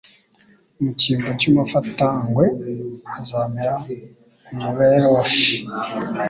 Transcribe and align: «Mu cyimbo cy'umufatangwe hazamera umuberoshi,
«Mu 0.81 0.89
cyimbo 0.99 1.29
cy'umufatangwe 1.39 2.45
hazamera 3.11 3.75
umuberoshi, 4.53 5.55